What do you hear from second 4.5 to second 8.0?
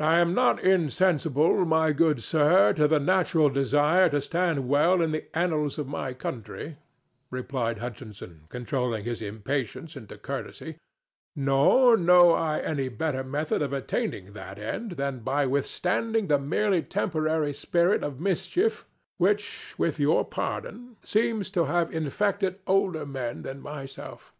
well in the annals of my country," replied